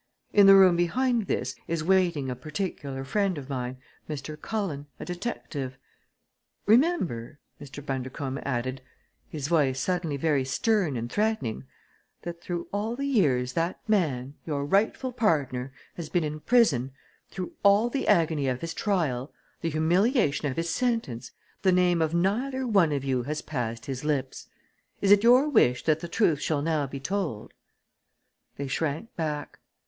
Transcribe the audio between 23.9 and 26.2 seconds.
lips! Is it your wish that the